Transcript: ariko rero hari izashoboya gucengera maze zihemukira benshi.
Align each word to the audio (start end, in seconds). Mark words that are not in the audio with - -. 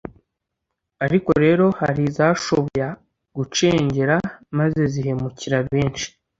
ariko 1.05 1.29
rero 1.43 1.65
hari 1.79 2.01
izashoboya 2.09 2.87
gucengera 3.35 4.15
maze 4.57 4.81
zihemukira 4.93 5.57
benshi. 5.69 6.05